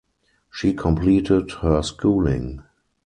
She 0.49 0.73
completed 0.73 1.51
her 1.61 1.83
schooling. 1.83 2.63